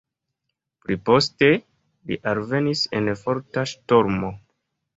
[0.85, 1.49] Pliposte
[2.11, 4.35] li alvenis en forta ŝtormo.